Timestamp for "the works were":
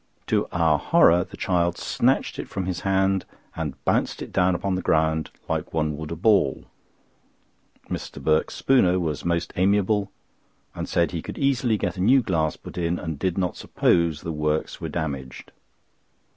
14.21-14.89